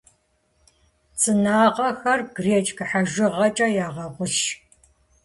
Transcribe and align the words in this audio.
ЦӀынагъэхэр 1.19 2.19
гречкэ 2.35 2.83
хьэжыгъэкӀэ 2.89 3.67
ягъэгъущ. 3.85 4.37